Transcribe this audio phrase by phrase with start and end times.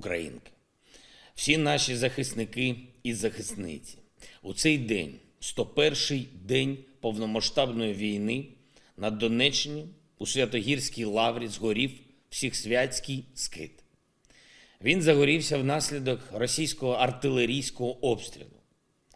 [0.00, 0.50] Українки,
[1.34, 3.98] всі наші захисники і захисниці
[4.42, 8.44] у цей день, 101-й день повномасштабної війни,
[8.96, 9.86] на Донеччині
[10.18, 11.90] у Святогірській лаврі згорів
[12.30, 13.84] всіх-святський скит.
[14.82, 18.60] Він загорівся внаслідок російського артилерійського обстрілу,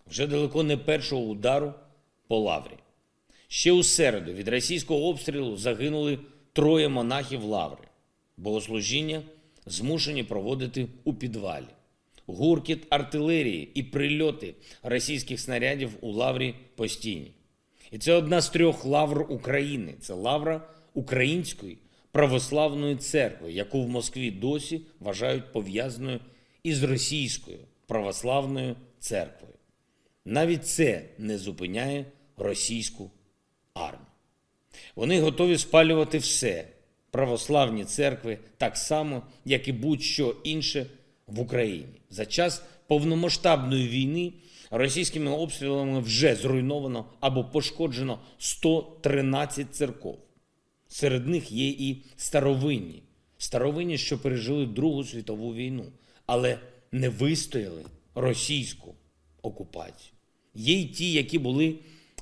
[0.06, 1.74] вже далеко не першого удару
[2.28, 2.76] по лаврі.
[3.48, 6.18] Ще у середу від російського обстрілу загинули
[6.52, 7.88] троє монахів лаври.
[8.36, 9.22] Богослужіння
[9.66, 11.66] змушені проводити у підвалі.
[12.26, 17.32] Гуркіт артилерії і прильоти російських снарядів у лаврі постійні.
[17.90, 19.94] І це одна з трьох лавр України.
[20.00, 21.78] Це лавра Української
[22.12, 26.20] православної церкви, яку в Москві досі вважають пов'язаною
[26.62, 29.54] із російською православною церквою.
[30.24, 32.06] Навіть це не зупиняє
[32.36, 33.10] російську
[33.74, 34.06] армію.
[34.94, 36.68] Вони готові спалювати все
[37.14, 40.86] православні церкви так само, як і будь-що інше
[41.26, 42.00] в Україні.
[42.10, 44.32] За час повномасштабної війни
[44.70, 50.18] російськими обстрілами вже зруйновано або пошкоджено 113 церков.
[50.88, 53.02] Серед них є і старовинні,
[53.38, 55.84] старовинні, що пережили Другу світову війну,
[56.26, 56.58] але
[56.92, 57.82] не вистояли
[58.14, 58.94] російську
[59.42, 60.12] окупацію.
[60.54, 61.74] Є й ті, які були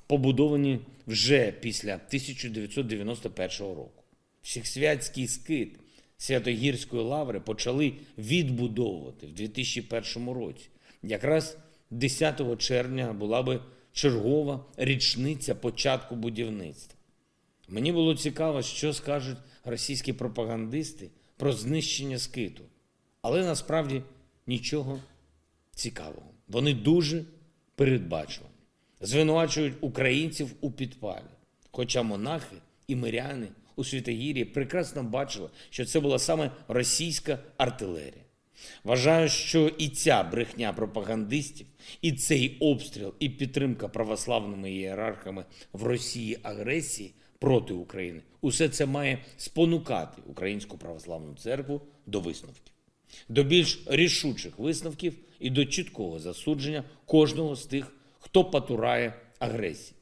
[0.07, 4.02] побудовані вже після 1991 року.
[4.43, 5.79] Всехсвятський скит
[6.17, 10.69] Святогірської лаври почали відбудовувати в 2001 році.
[11.03, 11.59] Якраз
[11.91, 13.61] 10 червня була би
[13.93, 16.99] чергова річниця початку будівництва.
[17.69, 22.63] Мені було цікаво, що скажуть російські пропагандисти про знищення скиту.
[23.23, 24.03] Але насправді
[24.47, 25.01] нічого
[25.75, 26.29] цікавого.
[26.49, 27.25] Вони дуже
[27.75, 28.55] передбачувані.
[29.01, 31.25] Звинувачують українців у підпалі.
[31.71, 32.57] Хоча монахи
[32.87, 38.25] і миряни у Святогір'ї прекрасно бачили, що це була саме російська артилерія.
[38.85, 41.67] Вважаю, що і ця брехня пропагандистів,
[42.03, 49.19] і цей обстріл, і підтримка православними ієрархами в Росії агресії проти України усе це має
[49.37, 52.73] спонукати Українську православну церкву до висновків,
[53.29, 59.97] до більш рішучих висновків і до чіткого засудження кожного з тих, хто потурає агресії.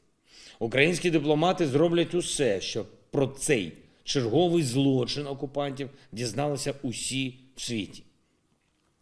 [0.58, 3.72] Українські дипломати зроблять усе, щоб про цей
[4.04, 8.02] черговий злочин окупантів дізналися усі в світі.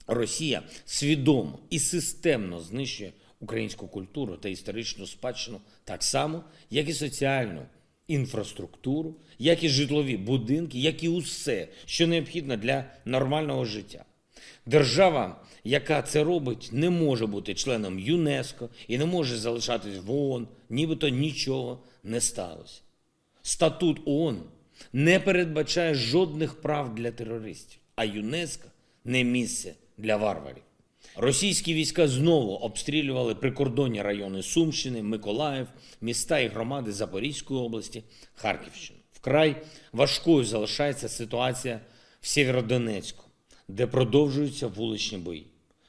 [0.07, 7.63] Росія свідомо і системно знищує українську культуру та історичну спадщину так само, як і соціальну
[8.09, 14.05] інфраструктуру, як і житлові будинки, як і усе, що необхідно для нормального життя.
[14.67, 20.49] Держава, яка це робить, не може бути членом ЮНЕСКО і не може залишатись в ООН,
[20.71, 22.81] нібито нічого не сталося.
[23.49, 24.43] Статут ООН
[24.93, 28.69] не передбачає жодних прав для терористів, а ЮНЕСКО
[29.05, 30.63] не місце для варварів.
[31.17, 35.67] Російські війська знову обстрілювали прикордонні райони Сумщини, Миколаїв,
[36.01, 38.03] міста і громади Запорізької області,
[38.35, 38.99] Харківщини.
[39.13, 39.57] Вкрай
[39.93, 41.81] важкою залишається ситуація
[42.21, 43.25] в Сєвєродонецьку,
[43.69, 45.47] де продовжуються вуличні бої.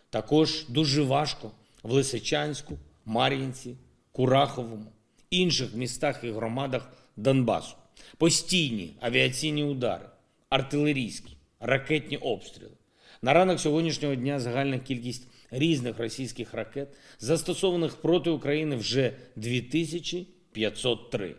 [0.10, 1.52] Також дуже важко
[1.84, 3.76] в Лисичанську, Мар'їнці,
[4.12, 4.92] Кураховому,
[5.30, 7.76] інших містах і громадах Донбасу.
[8.18, 10.06] Постійні авіаційні удари,
[10.50, 12.72] артилерійські, ракетні обстріли.
[13.22, 16.88] На ранок сьогоднішнього дня загальна кількість різних російських ракет,
[17.20, 21.36] застосованих проти України, вже 2503.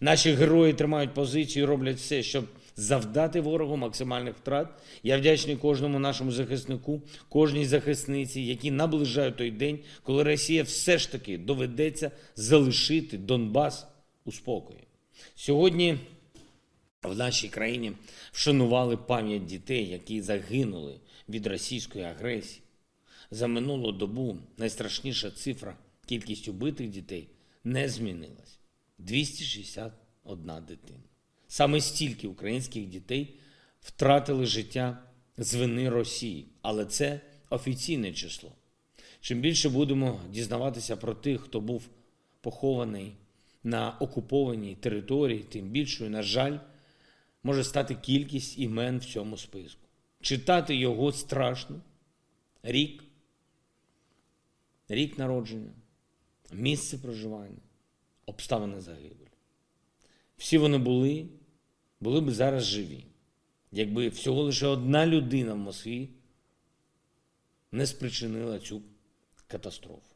[0.00, 2.44] Наші герої тримають позицію і роблять все, щоб
[2.76, 4.68] завдати ворогу максимальних втрат.
[5.02, 11.12] Я вдячний кожному нашому захиснику, кожній захисниці, які наближають той день, коли Росія все ж
[11.12, 13.86] таки доведеться залишити Донбас
[14.24, 14.89] у спокої.
[15.34, 15.98] Сьогодні
[17.02, 17.92] в нашій країні
[18.32, 22.62] вшанували пам'ять дітей, які загинули від російської агресії.
[23.30, 25.76] За минулу добу найстрашніша цифра
[26.06, 27.28] кількість убитих дітей
[27.64, 28.58] не змінилась
[28.98, 31.00] 261 дитина.
[31.48, 33.34] Саме стільки українських дітей
[33.80, 35.02] втратили життя
[35.36, 37.20] з вини Росії, але це
[37.50, 38.52] офіційне число.
[39.20, 41.88] Чим більше будемо дізнаватися про тих, хто був
[42.40, 43.12] похований
[43.64, 46.58] на окупованій території, тим більшою, на жаль,
[47.42, 49.86] може стати кількість імен в цьому списку.
[50.20, 51.80] Читати його страшно.
[52.62, 53.04] Рік,
[54.88, 55.70] рік народження,
[56.52, 57.58] місце проживання,
[58.26, 59.28] обставини загибелі.
[60.36, 61.26] Всі вони були,
[62.00, 63.04] були б зараз живі,
[63.72, 66.08] якби всього лише одна людина в Москві
[67.72, 68.82] не спричинила цю
[69.46, 70.14] катастрофу.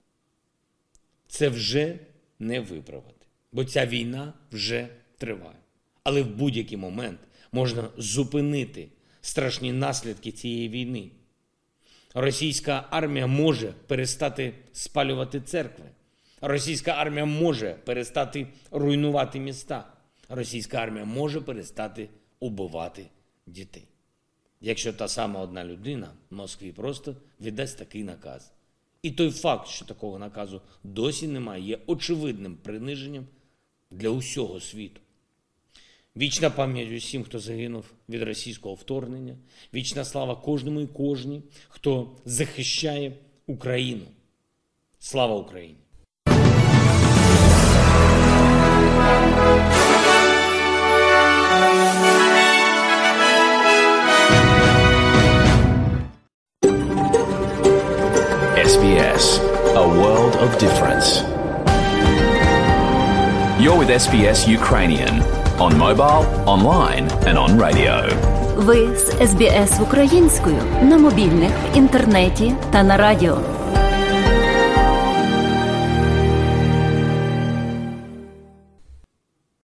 [1.27, 1.99] Це вже
[2.39, 3.24] не виправити,
[3.55, 5.57] бо ця війна вже триває.
[6.03, 7.21] Але в будь-який момент
[7.53, 8.89] можна зупинити
[9.21, 11.11] страшні наслідки цієї війни.
[12.15, 15.85] Російська армія може перестати спалювати церкви.
[16.41, 19.93] Російська армія може перестати руйнувати міста.
[20.29, 22.09] Російська армія може перестати
[22.41, 23.07] убивати
[23.47, 23.85] дітей.
[24.61, 28.53] Якщо та сама одна людина в Москві просто віддасть такий наказ.
[29.03, 33.27] І той факт, що такого наказу досі немає, є очевидним приниженням
[33.95, 35.01] для усього світу.
[36.17, 39.37] Вічна пам'ять усім, хто загинув від російського вторгнення,
[39.75, 43.13] вічна слава кожному і кожній, хто захищає
[43.47, 44.05] Україну.
[44.99, 45.77] Слава Україні!
[58.57, 59.41] SBS,
[59.77, 61.34] a world of difference.
[63.65, 65.23] Ukrainian
[65.59, 67.95] on mobile, online, and on radio.
[68.57, 73.39] Ви з СБС українською на мобільних, інтернеті та на радіо.